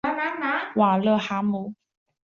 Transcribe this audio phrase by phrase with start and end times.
[0.73, 1.75] 瓦勒海姆。